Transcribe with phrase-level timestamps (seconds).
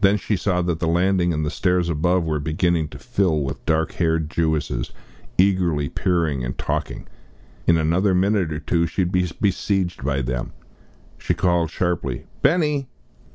[0.00, 3.62] Then she saw that the landing and the stairs above were beginning to fill with
[3.66, 4.90] dark haired Jewesses,
[5.36, 7.06] eagerly peering and talking.
[7.66, 10.54] In another minute or two she would be besieged by them.
[11.18, 12.88] She called sharply, "Benny!"